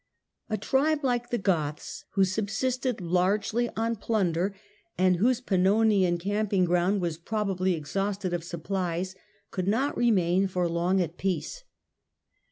A 0.49 0.57
tribe 0.57 1.03
like 1.03 1.29
the 1.29 1.37
Goths, 1.37 2.05
who 2.13 2.23
subsisted 2.25 3.01
largely 3.01 3.69
on 3.77 3.95
plunder, 3.97 4.55
and 4.97 5.17
whose 5.17 5.39
Pannonian 5.41 6.17
camping 6.17 6.65
ground 6.65 7.01
was 7.01 7.19
probably 7.19 7.75
exhausted 7.75 8.33
of 8.33 8.43
supplies, 8.43 9.13
could 9.51 9.67
not 9.67 9.95
remain 9.95 10.47
for 10.47 10.67
long 10.67 10.99
at 11.01 11.17
peace. 11.19 11.65